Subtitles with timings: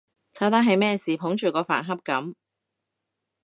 [0.31, 2.33] 炒蛋係咩事捧住個飯盒噉？